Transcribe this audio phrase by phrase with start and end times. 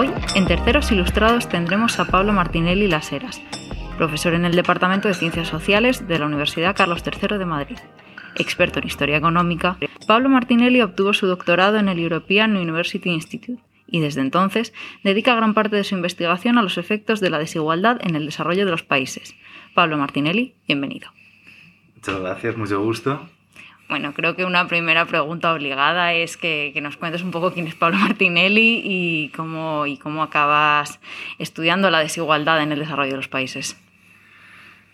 [0.00, 3.42] Hoy, en Terceros Ilustrados, tendremos a Pablo Martinelli Las Heras,
[3.96, 7.78] profesor en el Departamento de Ciencias Sociales de la Universidad Carlos III de Madrid.
[8.36, 9.76] Experto en historia económica,
[10.06, 14.72] Pablo Martinelli obtuvo su doctorado en el European University Institute y desde entonces
[15.02, 18.66] dedica gran parte de su investigación a los efectos de la desigualdad en el desarrollo
[18.66, 19.34] de los países.
[19.74, 21.08] Pablo Martinelli, bienvenido.
[21.96, 23.28] Muchas gracias, mucho gusto.
[23.88, 27.74] Bueno, creo que una primera pregunta obligada es que, nos cuentes un poco quién es
[27.74, 31.00] Pablo Martinelli y cómo, y cómo acabas
[31.38, 33.80] estudiando la desigualdad en el desarrollo de los países.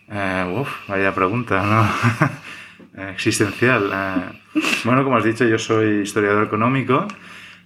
[0.09, 3.09] Eh, uf, vaya pregunta, ¿no?
[3.11, 3.91] Existencial.
[3.93, 7.05] Eh, bueno, como has dicho, yo soy historiador económico.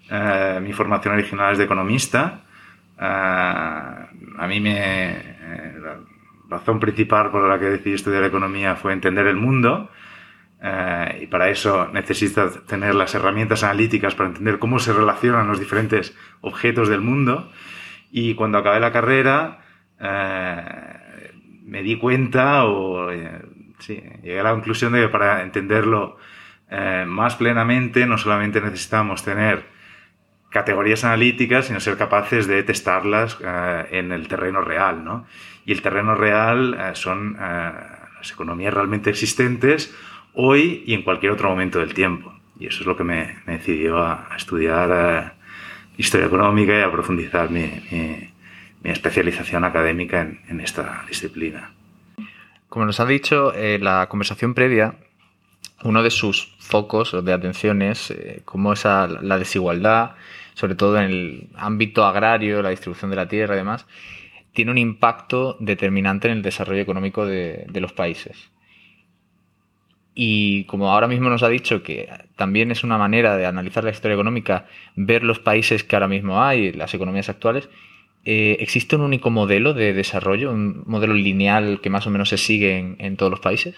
[0.09, 2.41] Eh, mi formación original es de economista.
[2.97, 5.35] a mí me...
[5.79, 5.99] la
[6.49, 9.91] razón principal por la que decidí estudiar economía fue entender el mundo
[10.61, 15.59] eh, y para eso necesitas tener las herramientas analíticas para entender cómo se relacionan los
[15.59, 17.49] diferentes objetos del mundo.
[18.11, 19.59] Y cuando acabé la carrera,
[19.99, 21.31] eh,
[21.63, 23.41] me di cuenta o eh,
[23.79, 26.17] sí, llegué a la conclusión de que para entenderlo
[27.07, 29.65] más plenamente no solamente necesitamos tener
[30.51, 33.39] categorías analíticas, sino ser capaces de testarlas
[33.89, 35.03] en el terreno real.
[35.03, 35.25] ¿no?
[35.65, 39.91] Y el terreno real son las economías realmente existentes
[40.33, 42.33] hoy y en cualquier otro momento del tiempo.
[42.59, 45.31] Y eso es lo que me, decidió a, estudiar eh,
[45.97, 47.69] historia económica y a profundizar mi,
[48.83, 51.71] especialización académica en, esta disciplina.
[52.67, 54.95] Como nos ha dicho en eh, la conversación previa,
[55.83, 60.11] uno de sus focos de atención es eh, cómo esa, la desigualdad,
[60.53, 63.87] sobre todo en el ámbito agrario, la distribución de la tierra y demás,
[64.53, 68.49] tiene un impacto determinante en el desarrollo económico de los países.
[70.21, 73.91] Y como ahora mismo nos ha dicho que también es una manera de analizar la
[73.91, 74.65] historia económica,
[74.97, 77.69] ver los países que ahora mismo hay, las economías actuales,
[78.25, 82.37] eh, ¿existe un único modelo de desarrollo, un modelo lineal que más o menos se
[82.37, 83.77] sigue en, todos los países?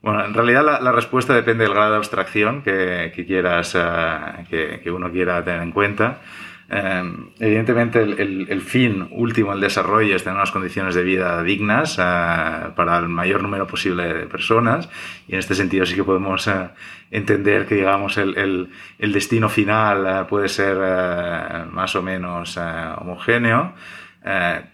[0.00, 5.12] Bueno, en realidad la, respuesta depende del grado de abstracción que, quieras, eh, que, uno
[5.12, 6.22] quiera tener en cuenta.
[6.68, 12.70] Em, evidentemente, el, fin último del desarrollo es tener unas condiciones de vida dignas eh,
[12.74, 14.88] para el mayor número posible de personas
[15.28, 16.70] y en este sentido sí que podemos eh,
[17.10, 20.78] entender que, digamos, el, destino final eh, puede ser
[21.70, 23.74] más o menos homogéneo.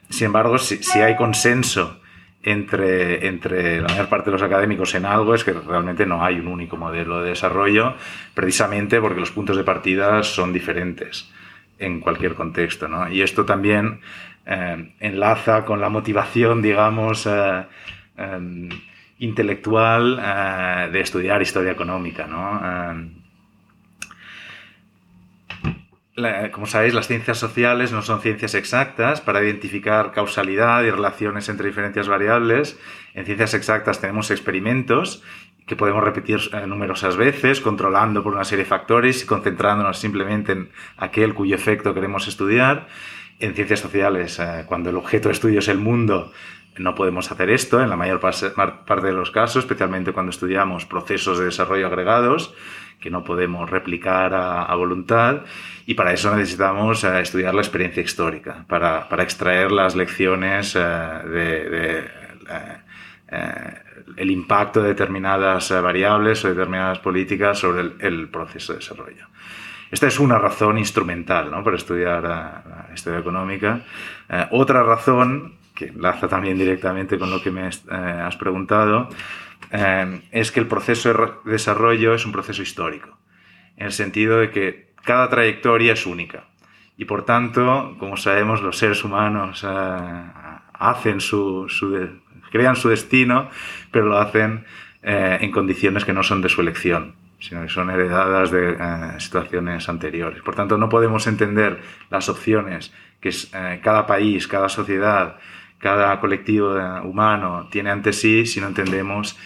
[0.09, 2.01] sin embargo, si, si, hay consenso
[2.43, 6.37] entre, entre la mayor parte de los académicos en algo es que realmente no hay
[6.37, 7.95] un único modelo de desarrollo,
[8.33, 11.31] precisamente porque los puntos de partida son diferentes
[11.81, 12.87] en cualquier contexto.
[12.87, 13.11] ¿no?
[13.11, 14.01] Y esto también
[14.47, 17.65] eh, enlaza con la motivación, digamos, eh,
[18.17, 18.69] em,
[19.19, 22.27] intelectual eh, de estudiar historia económica.
[22.27, 23.19] ¿no?
[26.53, 31.69] Como sabéis, las ciencias sociales no son ciencias exactas para identificar causalidad y relaciones entre
[31.69, 32.79] diferentes variables.
[33.15, 35.23] En ciencias exactas tenemos experimentos
[35.71, 40.51] que podemos repetir eh, numerosas veces, controlando por una serie de factores y concentrándonos simplemente
[40.51, 42.89] en aquel cuyo efecto queremos estudiar.
[43.39, 46.33] En ciencias sociales, eh, cuando el objeto de estudio es el mundo,
[46.77, 51.39] no podemos hacer esto en la mayor parte de los casos, especialmente cuando estudiamos procesos
[51.39, 52.53] de desarrollo agregados
[53.01, 55.43] que no podemos replicar a, voluntad
[55.87, 62.11] y para eso necesitamos eh, estudiar la experiencia histórica, para, para extraer las lecciones de,
[64.17, 69.27] el impacto de determinadas eh, variables o determinadas políticas sobre el, proceso de desarrollo.
[69.91, 71.65] Esta es una razón instrumental ¿no?
[71.65, 73.83] para estudiar la, historia económica.
[74.29, 79.09] Eh, otra razón, que enlaza también directamente con lo que me eh, has preguntado,
[80.33, 81.13] es que el proceso
[81.45, 83.17] de desarrollo es un proceso histórico,
[83.77, 86.45] en el sentido de que cada trayectoria es única.
[86.97, 89.65] Y por tanto, como sabemos, los seres humanos
[90.73, 91.95] hacen su, su,
[92.51, 93.51] crean su destino,
[93.91, 94.65] pero lo hacen
[95.03, 98.77] eh, en condiciones que no son de su elección, sino que son heredadas de eh,
[99.19, 100.43] situaciones anteriores.
[100.43, 101.81] Por tanto, no podemos entender
[102.11, 105.39] las opciones que eh, cada país, cada sociedad,
[105.79, 106.75] cada colectivo
[107.05, 109.39] humano tiene ante sí si no entendemos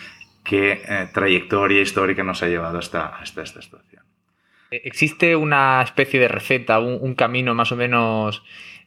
[0.42, 4.02] qué trayectoria histórica nos ha llevado hasta, esta situación.
[4.84, 8.42] ¿Existe una especie de receta, un camino más o menos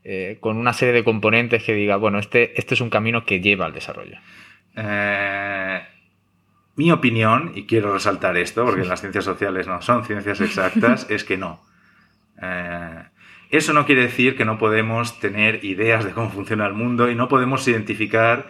[0.09, 3.41] eh, con una serie de componentes que diga, bueno, este, este es un camino que
[3.41, 4.17] lleva al desarrollo?
[4.73, 5.81] Eh,
[6.77, 11.25] mi opinión, y quiero resaltar esto, porque las ciencias sociales no son ciencias exactas, es
[11.25, 11.61] que no.
[12.41, 13.03] Eh,
[13.49, 17.15] eso no quiere decir que no podemos tener ideas de cómo funciona el mundo y
[17.15, 18.47] no podemos identificar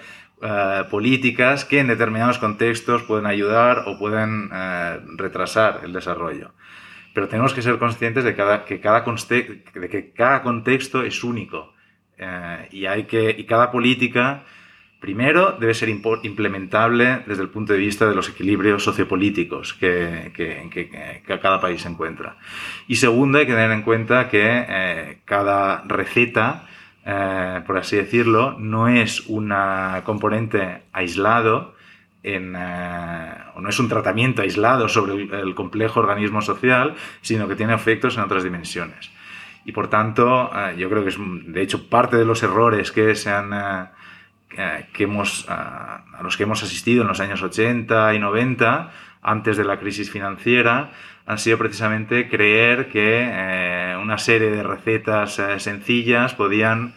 [0.92, 4.51] políticas que en determinados contextos pueden ayudar o pueden
[5.18, 6.51] retrasar el desarrollo.
[7.18, 11.74] Pero tenemos que ser conscientes de, que, cada contexto es único
[12.16, 14.44] eh, y, hay que, y cada política,
[15.00, 20.69] primero, debe ser implementable desde el punto de vista de los equilibrios sociopolíticos que, que,
[20.69, 22.38] que, que cada país encuentra.
[22.88, 26.68] Y segundo, hay que tener en cuenta que eh, cada receta,
[27.04, 29.52] eh, por así decirlo, no es un
[30.04, 31.74] componente aislado,
[32.35, 38.18] en, no es un tratamiento aislado sobre el, complejo organismo social, sino que tiene efectos
[38.18, 39.12] en otras dimensiones.
[39.65, 43.15] Y por tanto, eh, yo creo que es, de hecho, parte de los errores que
[43.15, 48.19] se eh, que hemos, eh, a los que hemos asistido en los años 80 y
[48.19, 48.91] 90,
[49.21, 50.91] antes de la crisis financiera,
[51.25, 56.94] han sido precisamente creer que una serie de recetas sencillas podían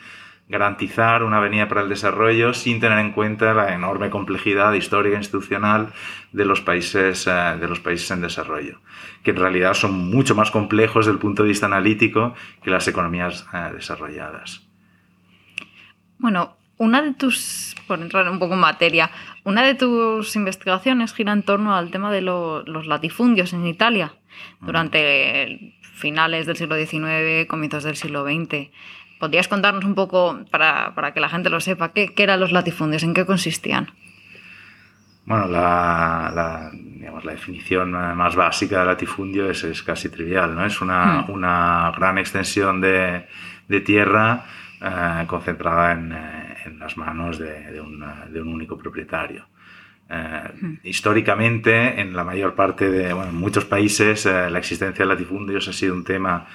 [0.51, 5.21] garantizar una avenida para el desarrollo sin tener en cuenta la enorme complejidad histórica e
[5.21, 5.93] institucional
[6.33, 8.81] de los países, eh, de los países en desarrollo,
[9.23, 12.89] que en realidad son mucho más complejos desde el punto de vista analítico que las
[12.89, 14.67] economías eh, desarrolladas.
[16.19, 19.13] Bueno, una de tus, por entrar un poco en materia,
[19.45, 24.15] una de tus investigaciones gira en torno al tema de los latifundios en Italia
[24.61, 28.71] durante finales del siglo XIX, comienzos del siglo XX.
[29.21, 32.53] ¿Podrías contarnos un poco, para, para que la gente lo sepa, qué, qué, eran los
[32.53, 33.89] latifundios, en qué consistían?
[35.27, 40.65] Bueno, la, la, digamos, la definición más básica de latifundio es, es casi trivial, ¿no?
[40.65, 41.31] Es una, hmm.
[41.31, 43.27] una gran extensión de,
[43.69, 44.47] de tierra
[44.81, 48.03] eh, concentrada en, eh, en, las manos de, de, un,
[48.33, 49.47] de un único propietario.
[50.09, 50.79] Eh, hmm.
[50.83, 55.69] Históricamente, en la mayor parte de bueno, en muchos países, eh, la existencia de latifundios
[55.69, 56.47] ha sido un tema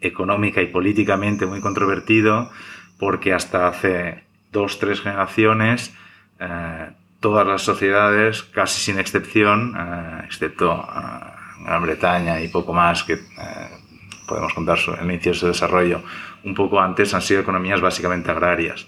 [0.00, 2.50] económica y políticamente muy controvertido,
[2.98, 5.94] porque hasta hace dos, tres generaciones,
[6.38, 13.04] eh, todas las sociedades, casi sin excepción, eh, excepto eh, Gran Bretaña y poco más,
[13.04, 13.18] que
[14.26, 16.02] podemos contar el inicio de su desarrollo
[16.44, 18.86] un poco antes, han sido economías básicamente agrarias,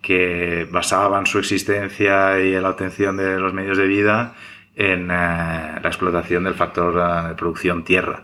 [0.00, 4.34] que basaban su existencia y la obtención de los medios de vida
[4.76, 8.22] en la explotación del factor de producción tierra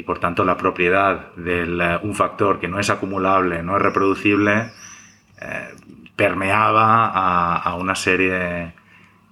[0.00, 3.82] y por tanto la propiedad de eh, un factor que no es acumulable, no es
[3.82, 4.70] reproducible,
[5.38, 5.74] eh,
[6.16, 8.72] permeaba a, a, una serie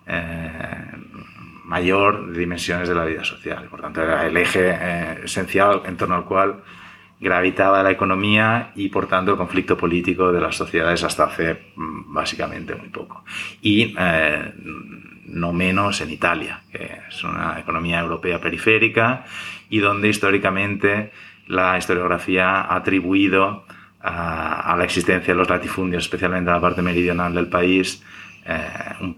[0.06, 0.84] eh,
[1.64, 3.64] mayor de dimensiones de la vida social.
[3.70, 6.62] Por tanto, era el eje eh, esencial en torno al cual
[7.18, 12.12] gravitaba la economía y, por tanto, el conflicto político de las sociedades hasta hace mm,
[12.12, 13.24] básicamente muy poco.
[13.62, 14.52] Y eh,
[15.28, 19.24] no menos en Italia, que es una economía europea periférica
[19.68, 21.12] y donde históricamente
[21.46, 23.64] la historiografía ha atribuido
[24.00, 28.02] a, la existencia de los latifundios, especialmente en la parte meridional del país,
[28.46, 28.54] eh,
[29.00, 29.14] un,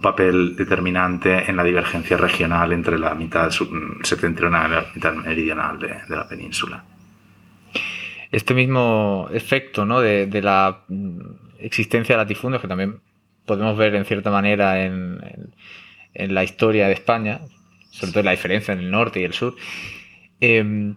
[0.00, 3.50] papel determinante en la divergencia regional entre la mitad
[4.02, 6.82] septentrional y la mitad meridional de, la península.
[8.32, 10.00] Este mismo efecto ¿no?
[10.00, 10.80] de, de la
[11.60, 13.00] existencia de latifundios, que también
[13.46, 15.54] podemos ver en cierta manera en, en,
[16.14, 17.40] en la historia de España,
[17.90, 19.54] sobre todo la diferencia en el norte y el sur.
[20.40, 20.94] Eh,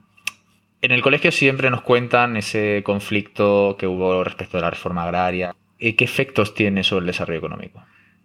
[0.82, 5.56] en el colegio siempre nos cuentan ese conflicto que hubo respecto de la reforma agraria.
[5.78, 7.84] ¿Qué efectos tiene sobre el desarrollo económico?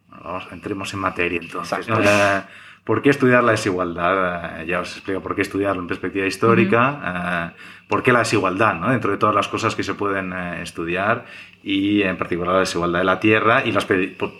[0.08, 1.88] Bueno, vamos, entremos en materia entonces.
[1.88, 2.00] ¿no?
[2.00, 2.42] Eh,
[2.84, 4.60] ¿Por qué estudiar la desigualdad?
[4.60, 6.90] Eh, ya os explico por qué estudiarlo en perspectiva histórica.
[6.90, 7.50] Uh -huh.
[7.50, 7.54] eh,
[7.88, 8.74] ¿Por qué la desigualdad?
[8.74, 8.90] ¿no?
[8.90, 11.24] Dentro de todas las cosas que se pueden eh, estudiar
[11.62, 13.86] y en particular la desigualdad de la tierra y las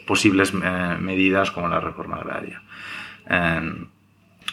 [0.07, 2.63] posibles medidas como la reforma agraria.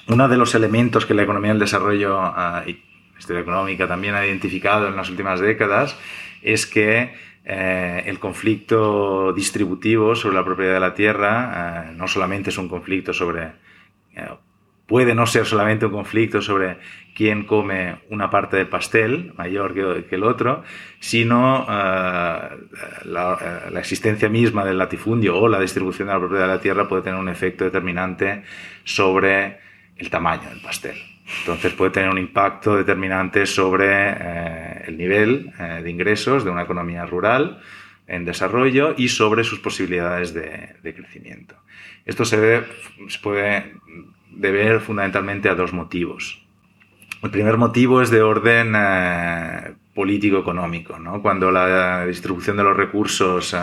[0.08, 2.18] uno de los elementos que la economía del desarrollo
[2.66, 5.98] y la historia económica también ha identificado en las últimas décadas
[6.42, 12.52] es que eh, el conflicto distributivo sobre la propiedad de la tierra eh, no solamente
[12.52, 13.54] es un conflicto sobre,
[14.86, 16.78] puede no ser solamente un conflicto sobre
[17.16, 20.64] quién come una parte del pastel mayor que, el otro,
[21.00, 22.58] sino la,
[23.06, 27.04] la, existencia misma del latifundio o la distribución de la propiedad de la tierra puede
[27.04, 28.44] tener un efecto determinante
[28.84, 29.60] sobre
[29.98, 30.98] el tamaño del pastel.
[31.40, 36.64] Entonces puede tener un impacto determinante sobre eh, el nivel eh, de ingresos de una
[36.64, 37.62] economía rural
[38.08, 41.56] en desarrollo y sobre sus posibilidades de, crecimiento.
[42.06, 42.64] Esto se,
[43.22, 43.74] puede
[44.32, 46.44] deber fundamentalmente a dos motivos.
[47.24, 50.98] El primer motivo es de orden eh, político-económico.
[51.00, 51.22] ¿no?
[51.22, 53.58] Cuando la distribución de los recursos, eh,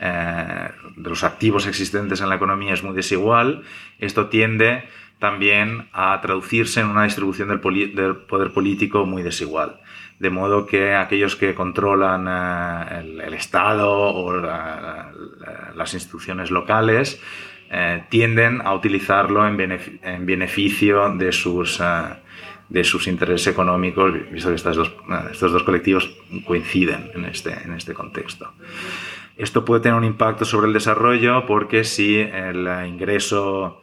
[0.00, 3.62] eh, de los activos existentes en la economía es muy desigual,
[3.98, 4.84] esto tiende
[5.18, 9.80] también a traducirse en una distribución del poder político muy desigual.
[10.18, 17.20] De modo que aquellos que controlan eh, el, Estado o la, la, las instituciones locales
[17.70, 21.84] eh, tienden a utilizarlo en, beneficio, en beneficio de sus, eh,
[22.68, 24.92] de sus intereses económicos, visto que dos,
[25.32, 26.16] estos dos colectivos
[26.46, 28.52] coinciden en este, en este contexto.
[29.36, 33.82] Esto puede tener un impacto sobre el desarrollo porque si el ingreso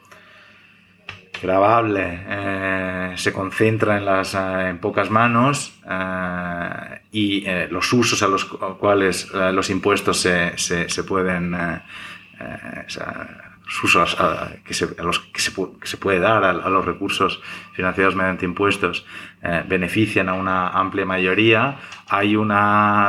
[1.41, 8.27] grabable eh, se concentra en, las, eh, en pocas manos eh, y los usos a
[8.27, 11.53] los cuales los impuestos se, se, pueden
[13.83, 17.41] usos a, que se, los que se, que se, puede dar a, los recursos
[17.74, 19.05] financiados mediante impuestos
[19.67, 22.53] benefician a una amplia mayoría, hay un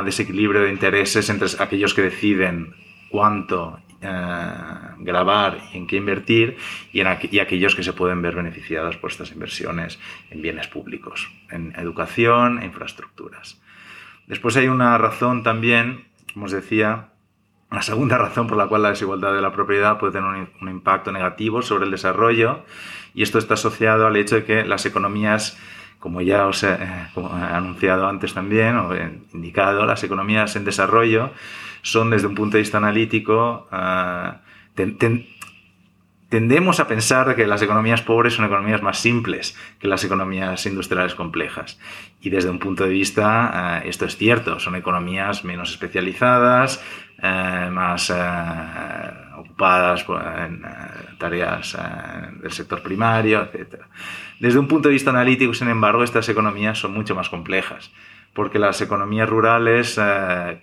[0.05, 2.75] desequilibrio de intereses entre aquellos que deciden
[3.09, 6.57] cuánto grabar y en qué invertir
[6.93, 9.99] y, en aquellos que se pueden ver beneficiados por estas inversiones
[10.31, 13.61] en bienes públicos, en educación e infraestructuras.
[14.27, 17.09] Después hay una razón también, como os decía,
[17.73, 21.11] la segunda razón por la cual la desigualdad de la propiedad puede tener un, impacto
[21.11, 22.65] negativo sobre el desarrollo
[23.15, 25.59] y esto está asociado al hecho de que las economías,
[26.03, 30.65] como ya os he, eh, he anunciado antes también o he indicado, las economías en
[30.65, 31.31] desarrollo
[31.83, 33.69] son desde un punto de vista analítico,
[34.75, 35.27] ten,
[36.33, 41.15] tendemos a pensar que las economías pobres son economías más simples que las economías industriales
[41.15, 41.79] complejas.
[42.23, 46.83] Y desde un punto de vista, uh, esto es cierto, son economías menos especializadas,
[47.19, 48.11] uh, más
[49.37, 50.07] ocupadas
[50.39, 50.63] en
[51.19, 51.77] tareas
[52.41, 53.83] del sector primario, etc.
[54.41, 57.93] Desde un punto de vista analítico, sin embargo, estas economías son mucho más complejas
[58.33, 60.63] porque las economías rurales eh,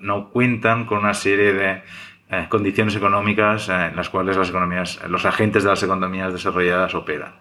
[0.00, 1.82] no cuentan con una serie de
[2.30, 6.94] eh, condiciones económicas eh, en las cuales las economías, los agentes de las economías desarrolladas
[6.94, 7.34] operan.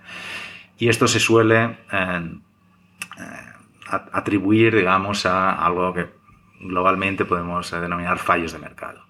[0.77, 1.77] Y esto se suele
[4.11, 6.07] atribuir, digamos, a algo que
[6.59, 9.03] globalmente podemos denominar fallos de mercado.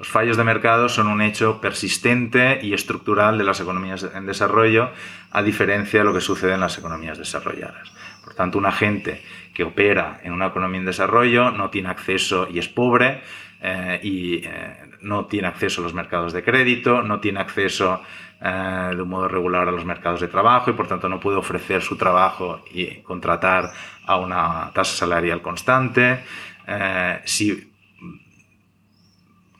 [0.00, 4.92] Los fallos de mercado son un hecho persistente y estructural de las economías en desarrollo,
[5.30, 7.92] a diferencia de lo que sucede en las economías desarrolladas.
[8.24, 9.22] Por tanto, un agente
[9.52, 13.20] que opera en una economía en desarrollo no tiene acceso y es pobre
[13.60, 18.02] eh, y eh, no tiene acceso a los mercados de crédito, no tiene acceso
[18.42, 21.36] eh, de un modo regular a los mercados de trabajo y por tanto no puede
[21.36, 23.70] ofrecer su trabajo y contratar
[24.06, 26.24] a una tasa salarial constante.
[26.66, 27.70] Eh, si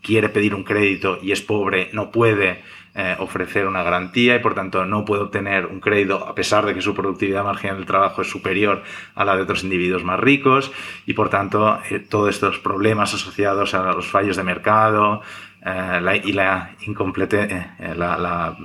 [0.02, 2.62] quiere pedir un crédito y es pobre, no puede
[2.94, 6.74] eh, ofrecer una garantía y por tanto no puede obtener un crédito a pesar de
[6.74, 8.82] que su productividad marginal del trabajo es superior
[9.14, 10.72] a la de otros individuos más ricos
[11.06, 15.22] y por tanto eh, todos estos problemas asociados a los fallos de mercado
[15.64, 17.42] eh, la, y la, incomplete,
[17.78, 18.56] eh, la, la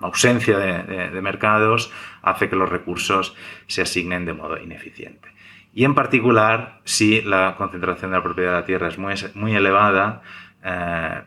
[0.00, 5.28] ausencia de, de, de, mercados hace que los recursos se asignen de modo ineficiente.
[5.72, 9.54] Y en particular, si la concentración de la propiedad de la tierra es muy, muy
[9.54, 10.22] elevada,
[10.64, 11.22] eh,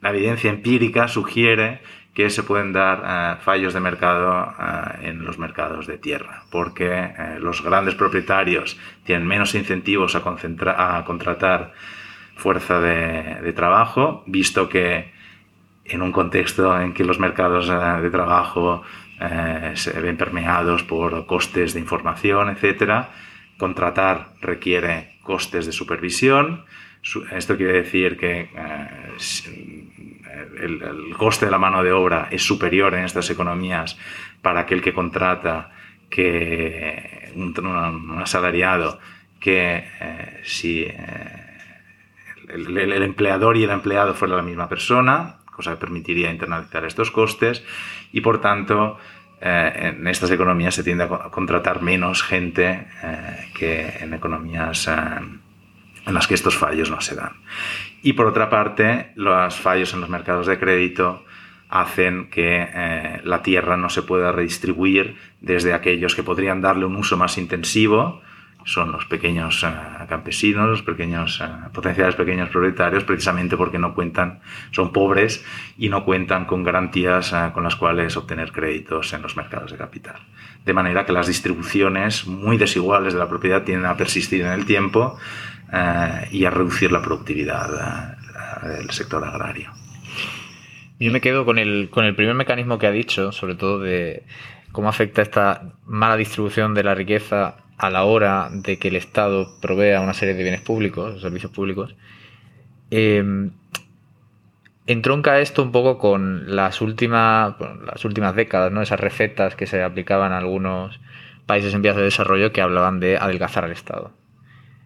[0.00, 1.80] la evidencia empírica sugiere
[2.14, 6.90] que se pueden dar eh, fallos de mercado eh, en los mercados de tierra, porque
[6.92, 11.72] eh, los grandes propietarios tienen menos incentivos a, contratar
[12.36, 15.12] fuerza de, de, trabajo, visto que
[15.84, 18.82] en un contexto en que los mercados de trabajo
[19.74, 23.06] se ven permeados por costes de información, etc.,
[23.58, 26.64] contratar requiere costes de supervisión,
[27.32, 28.48] esto quiere decir que
[30.58, 33.98] el, el, coste de la mano de obra es superior en estas economías
[34.42, 35.70] para aquel que contrata
[36.08, 38.98] que un, un asalariado
[39.38, 40.96] que eh, si eh,
[42.48, 46.84] el, el, el, empleador y el empleado fueran la misma persona, cosa que permitiría internalizar
[46.84, 47.64] estos costes
[48.12, 48.98] y por tanto
[49.40, 52.86] eh, en estas economías se tiende a contratar menos gente
[53.54, 57.32] que en economías en las que estos fallos no se dan.
[58.02, 61.24] Y por otra parte, los fallos en los mercados de crédito
[61.68, 66.96] hacen que eh, la tierra no se pueda redistribuir desde aquellos que podrían darle un
[66.96, 68.22] uso más intensivo,
[68.64, 69.68] son los pequeños eh,
[70.08, 74.40] campesinos, los pequeños, eh, potenciales pequeños propietarios, precisamente porque no cuentan,
[74.70, 75.44] son pobres
[75.78, 79.78] y no cuentan con garantías eh, con las cuales obtener créditos en los mercados de
[79.78, 80.16] capital.
[80.64, 84.66] De manera que las distribuciones muy desiguales de la propiedad tienden a persistir en el
[84.66, 85.18] tiempo
[85.72, 88.16] eh, y a reducir la productividad
[88.62, 89.70] eh, del sector agrario.
[90.98, 94.24] Yo me quedo con el, con el primer mecanismo que ha dicho, sobre todo de
[94.72, 99.48] cómo afecta esta mala distribución de la riqueza a la hora de que el Estado
[99.62, 101.94] provea una serie de bienes públicos, servicios públicos.
[102.90, 103.50] Eh,
[104.86, 107.54] entronca esto un poco con las últimas,
[107.86, 108.82] las últimas décadas, ¿no?
[108.82, 111.00] esas recetas que se aplicaban a algunos
[111.46, 114.12] países en vías de desarrollo que hablaban de adelgazar al Estado.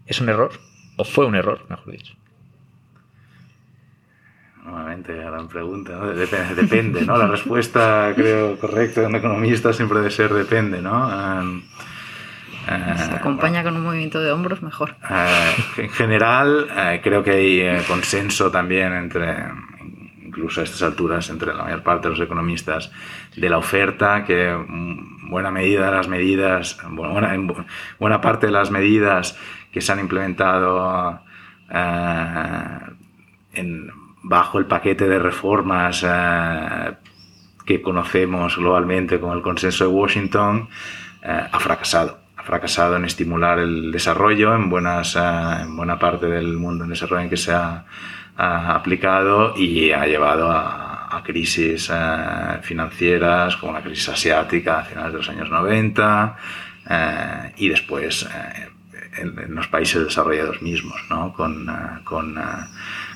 [0.07, 0.53] ¿Es un error?
[0.97, 2.15] ¿O fue un error, mejor dicho?
[4.65, 6.15] nuevamente, gran pregunta, ¿no?
[6.15, 7.19] Dep- depende, ¿no?
[7.19, 11.07] La respuesta, creo, correcta de un economista siempre debe ser depende, ¿no?
[11.07, 11.63] Um,
[12.69, 14.97] eh, Se acompaña con un movimiento de hombros mejor.
[15.11, 19.37] eh, en general, eh, creo que hay eh, consenso también entre,
[20.25, 22.91] incluso a estas alturas, entre la mayor parte de los economistas,
[23.37, 27.67] de la oferta, que mm, buena medida de las medidas, bu- buena, en bu-
[28.01, 29.39] buena parte de las medidas
[29.75, 31.21] que se han implementado
[31.69, 32.79] eh,
[34.23, 36.93] bajo el paquete de reformas eh,
[37.67, 40.69] que conocemos globalmente como el consenso de Washington,
[41.25, 42.21] eh, ha fracasado.
[42.37, 47.23] Ha fracasado en estimular el desarrollo en, buenas, en buena parte del mundo en desarrollo
[47.23, 47.85] en que se ha,
[48.37, 51.91] aplicado y ha llevado a, a crisis
[52.63, 56.37] financieras como la crisis asiática a finales de los años 90
[56.91, 58.29] eh, y después
[59.17, 61.33] en, en los países desarrollados mismos, ¿no?
[61.33, 61.73] con, eh,
[62.05, 62.43] con, eh,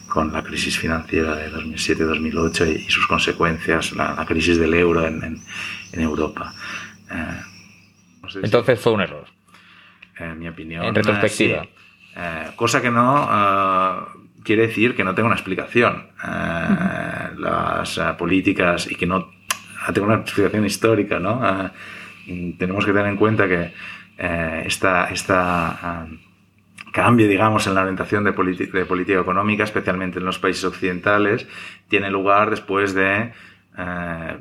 [0.09, 5.07] con la crisis financiera de 2007-2008 y, y sus consecuencias, la, la crisis del euro
[5.07, 5.41] en, en,
[5.93, 6.53] en Europa.
[7.11, 7.41] Eh,
[8.23, 9.25] no sé si- Entonces fue un error.
[10.19, 10.85] en mi opinión.
[10.85, 11.63] En retrospectiva.
[11.65, 11.71] sí.
[12.57, 14.09] Cosa que no
[14.43, 16.09] quiere decir que no tenga una explicación.
[17.39, 19.31] Las políticas y que no
[19.95, 21.41] tenga una explicación histórica, ¿no?
[22.59, 23.73] Tenemos que tener en cuenta que
[24.19, 26.19] eh, esta, esta eh,
[26.93, 31.47] cambio, digamos, en la orientación de, política económica, especialmente en los países occidentales,
[31.89, 33.33] tiene lugar después de
[33.79, 34.39] eh,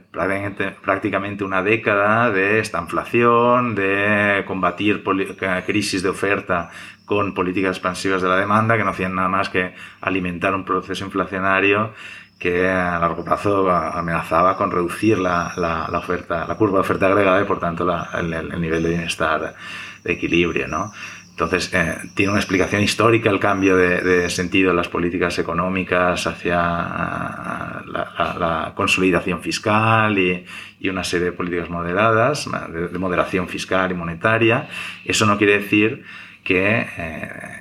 [0.82, 6.72] prácticamente, una década de esta inflación, de combatir eh, crisis de oferta
[7.06, 11.06] con políticas expansivas de la demanda que no hacían nada más que alimentar un proceso
[11.06, 11.94] inflacionario
[12.40, 17.08] que a largo plazo amenazaba con reducir la, la- la oferta, la curva de oferta
[17.08, 19.56] agregada y por tanto la- el, el nivel de bienestar
[20.04, 20.92] de equilibrio, ¿no?
[21.32, 26.26] Entonces, eh, tiene una explicación histórica el cambio de, de sentido en las políticas económicas
[26.26, 30.46] hacia la, la- la consolidación fiscal y,
[30.80, 34.68] y una serie de políticas moderadas, de, de moderación fiscal y monetaria.
[35.06, 36.04] Eso no quiere decir
[36.44, 37.57] que, eh,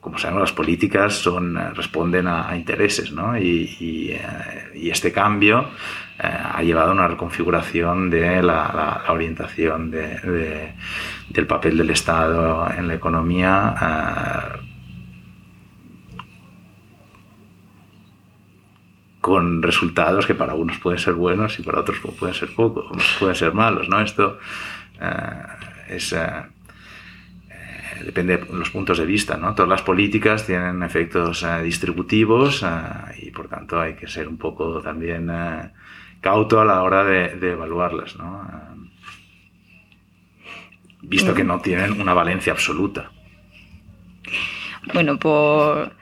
[0.00, 3.36] como sabemos, las políticas son, eh, responden a, a intereses, ¿no?
[3.36, 4.20] Y, y, eh,
[4.74, 5.66] y este cambio
[6.18, 10.74] eh, ha llevado a una reconfiguración de la, la- la orientación de- de-
[11.28, 13.74] del papel del Estado en la economía.
[14.56, 14.66] eh,
[19.20, 23.34] con resultados que para unos pueden ser buenos y para otros pueden ser poco, pueden
[23.36, 24.00] ser malos, ¿no?
[24.00, 24.38] Esto
[24.98, 25.42] eh,
[25.90, 26.26] es, eh,
[28.04, 29.54] depende de los puntos de vista, ¿no?
[29.54, 34.36] Todas las políticas tienen efectos eh, distributivos eh, y por tanto hay que ser un
[34.36, 35.70] poco también eh,
[36.20, 38.42] cauto a la hora de, de evaluarlas, ¿no?
[38.42, 38.70] Eh,
[41.02, 43.10] visto que no tienen una valencia absoluta.
[44.92, 45.92] Bueno, por...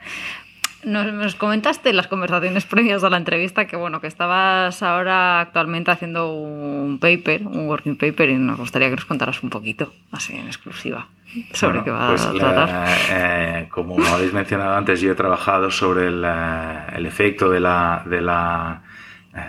[0.83, 5.41] Nos, nos comentaste en las conversaciones previas a la entrevista que bueno que estabas ahora
[5.41, 9.91] actualmente haciendo un paper, un working paper y nos gustaría que nos contaras un poquito,
[10.13, 11.07] así en exclusiva,
[11.53, 12.87] sobre Bueno, qué va pues a la- tratar.
[13.11, 18.01] eh, como habéis mencionado antes, yo he trabajado sobre el, eh, el efecto de la,
[18.05, 18.81] de la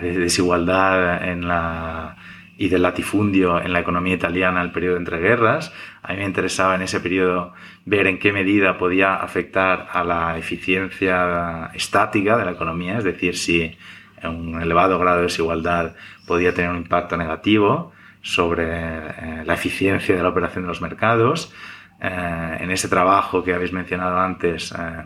[0.03, 2.17] de desigualdad en la,
[2.61, 5.73] y del latifundio en la economía italiana el periodo entre guerras.
[6.03, 7.55] A mí me interesaba en ese periodo
[7.87, 13.35] ver en qué medida podía afectar a la eficiencia estática de la economía, es decir,
[13.39, 13.79] si
[14.23, 15.97] un elevado grado de desigualdad
[16.27, 21.55] podía tener un impacto negativo sobre eh, la eficiencia de la operación de los mercados.
[21.99, 25.05] Eh, en ese trabajo que habéis mencionado antes, eh,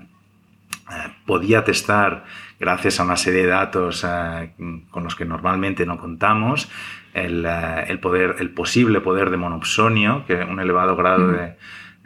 [0.91, 2.25] eh, podía testar,
[2.59, 4.51] gracias a una serie de datos eh,
[4.91, 6.71] con los que normalmente no contamos,
[7.13, 11.57] el, eh, el poder, el posible poder de monopsonio que un elevado grado de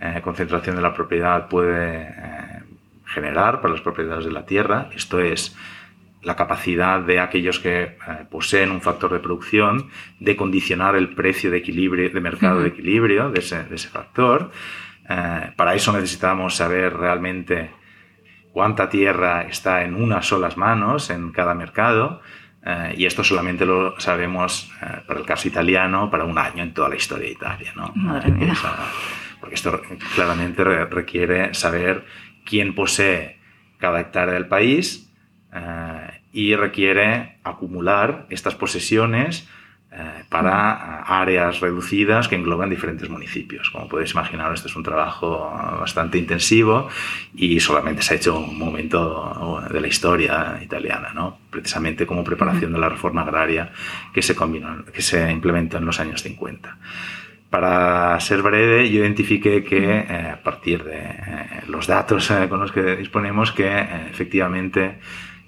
[0.01, 2.15] eh, concentración de la propiedad puede
[3.07, 4.91] generar para las propiedades de la tierra.
[4.95, 5.57] Esto es
[6.23, 7.97] la capacidad de aquellos que
[8.31, 13.31] poseen un factor de producción de condicionar el precio de equilibrio de mercado de equilibrio
[13.31, 14.51] de ese, de ese factor.
[15.07, 17.71] Para eso necesitamos saber realmente
[18.53, 22.21] cuánta tierra está en unas solas manos en cada mercado.
[22.65, 26.75] eh, y esto solamente lo sabemos eh, para el caso italiano para un año en
[26.75, 27.73] toda la historia de Italia.
[27.77, 27.93] ¿no?
[27.95, 28.53] Madre mía.
[28.53, 28.77] O sea,
[29.41, 29.81] porque esto
[30.15, 32.05] claramente re- requiere saber
[32.45, 33.39] quién posee
[33.79, 35.13] cada hectárea del país
[35.55, 39.53] eh, y requiere acumular estas posesiones eh,
[40.29, 43.71] para áreas reducidas que engloban diferentes municipios.
[43.71, 46.89] Como podéis imaginar, este es un trabajo bastante intensivo
[47.35, 51.39] y solamente se ha hecho un momento de la historia italiana, ¿no?
[51.51, 53.73] precisamente como preparación de la reforma agraria
[54.13, 56.77] que se, combinó, que se implementó en los años 50.
[57.49, 62.61] Para ser breve, yo identifiqué que eh, a partir de eh, los datos eh, con
[62.61, 64.99] los que disponemos, que eh, efectivamente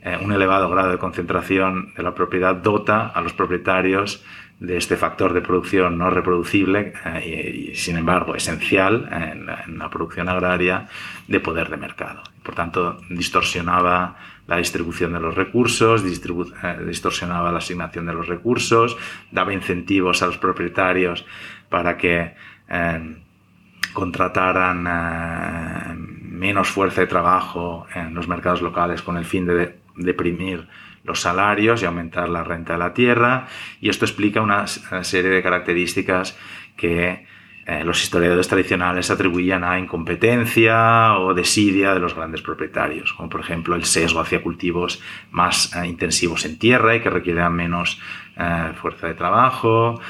[0.02, 4.24] eh, un elevado grado de concentración de la propiedad dota a los propietarios
[4.60, 6.92] de este factor de producción no reproducible
[7.24, 10.86] y, sin embargo esencial en, la producción agraria
[11.26, 12.22] de poder de mercado.
[12.42, 18.96] Por tanto, distorsionaba la distribución de los recursos, distorsionaba la asignación de los recursos,
[19.30, 21.24] daba incentivos a los propietarios
[21.70, 22.34] para que
[23.92, 30.68] contrataran eh, menos fuerza de trabajo en los mercados locales con el fin de deprimir
[31.04, 33.46] los salarios y aumentar la renta de la tierra.
[33.80, 36.36] Y esto explica una serie de características
[36.76, 37.26] que
[37.66, 43.40] eh, los historiadores tradicionales atribuían a incompetencia o desidia de los grandes propietarios, como por
[43.40, 48.00] ejemplo el sesgo hacia cultivos más eh, intensivos en tierra y que requieran menos
[48.80, 50.00] fuerza de trabajo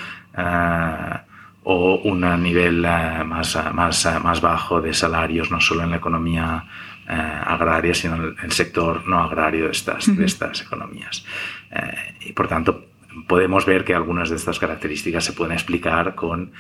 [1.62, 6.64] o un nivel eh, más, más, más bajo de salarios, no solo en la economía
[7.10, 11.24] eh, agraria, sino en el sector no agrario de estas, de estas economías.
[11.70, 12.86] Eh, y por tanto,
[13.26, 16.52] podemos ver que algunas de estas características se pueden explicar con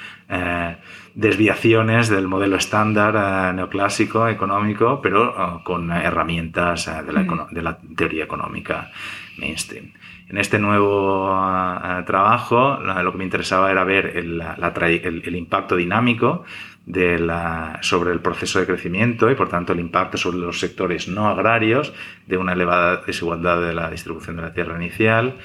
[1.14, 8.90] desviaciones del modelo estándar neoclásico económico, pero con herramientas de la, de, la, teoría económica
[9.38, 9.92] mainstream.
[10.30, 16.44] En este nuevo eh, trabajo lo que me interesaba era ver el, impacto dinámico
[17.82, 21.92] sobre el proceso de crecimiento y por tanto el impacto sobre los sectores no agrarios
[22.26, 25.36] de una elevada desigualdad de la distribución de la tierra inicial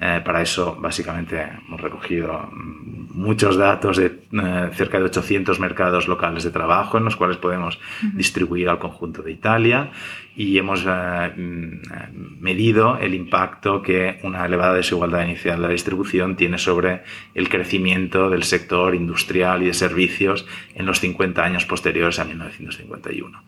[0.00, 6.42] eh, para eso, básicamente, hemos recogido muchos datos de eh, cerca de 800 mercados locales
[6.42, 7.78] de trabajo en los cuales podemos
[8.12, 9.90] distribuir al conjunto de Italia
[10.36, 16.34] y hemos eh, mm, medido el impacto que una elevada desigualdad inicial de la distribución
[16.34, 17.02] tiene sobre
[17.34, 23.42] el crecimiento del sector industrial y de servicios en los 50 años posteriores a 1951.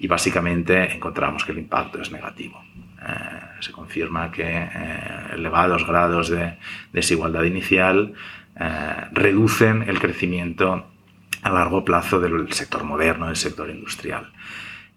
[0.00, 2.60] Y básicamente encontramos que el impacto es negativo.
[3.00, 4.70] Eh, se confirma que eh,
[5.34, 6.58] elevados grados de
[6.92, 8.14] desigualdad inicial
[8.58, 10.86] eh, reducen el crecimiento
[11.42, 14.32] a largo plazo del sector moderno, del sector industrial.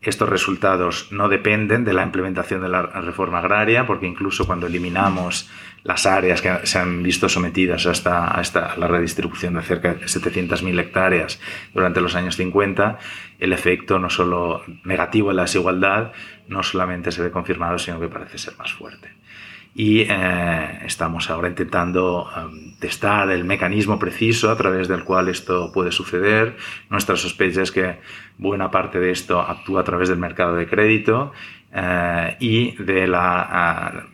[0.01, 5.49] Estos resultados no dependen de la implementación de la reforma agraria, porque incluso cuando eliminamos
[5.87, 10.79] las áreas que se han visto sometidas hasta, a, la redistribución de cerca de 700.000
[10.81, 11.39] hectáreas
[11.73, 12.99] durante los años 50,
[13.39, 16.11] el efecto no solo negativo en la desigualdad
[16.49, 19.13] no solamente se ve confirmado, sino que parece ser más fuerte.
[19.75, 25.71] Y eh, estamos ahora intentando em, testar el mecanismo preciso a través del cual esto
[25.71, 26.57] puede suceder.
[26.89, 27.99] Nuestra sospecha es que
[28.37, 31.31] buena parte de esto actúa a través del mercado de crédito
[31.71, 34.07] eh, y de la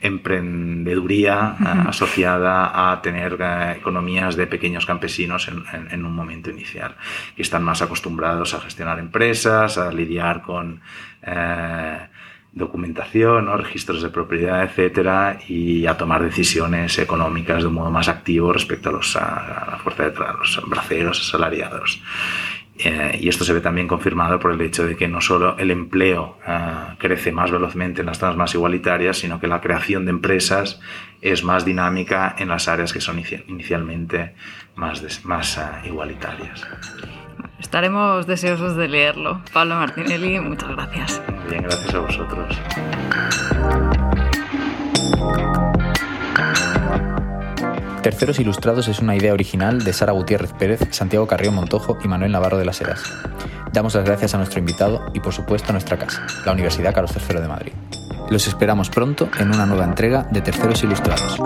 [0.00, 6.96] emprendeduría eh, asociada a tener eh, economías de pequeños campesinos en, un momento inicial,
[7.34, 10.80] que están más acostumbrados a gestionar empresas, a lidiar con
[11.22, 11.98] eh,
[12.52, 18.52] documentación, registros de propiedad, etcétera, y a tomar decisiones económicas de un modo más activo
[18.52, 22.00] respecto a, los, a la fuerza de los braceros asalariados.
[22.78, 25.70] Eh, y esto se ve también confirmado por el hecho de que no solo el
[25.70, 30.10] empleo eh, crece más velozmente en las zonas más igualitarias, sino que la creación de
[30.10, 30.80] empresas
[31.22, 34.34] es más dinámica en las áreas que son inicialmente
[34.74, 36.66] más, más uh, igualitarias.
[37.58, 39.40] Estaremos deseosos de leerlo.
[39.52, 41.22] Pablo Martinelli, muchas gracias.
[41.34, 42.60] Muy bien, gracias a vosotros.
[48.06, 52.30] Terceros Ilustrados es una idea original de Sara Gutiérrez Pérez, Santiago Carrió Montojo y Manuel
[52.30, 53.02] Navarro de las Heras.
[53.72, 57.10] Damos las gracias a nuestro invitado y por supuesto a nuestra casa, la Universidad Carlos
[57.16, 57.72] III de Madrid.
[58.30, 61.36] Los esperamos pronto en una nueva entrega de Terceros Ilustrados.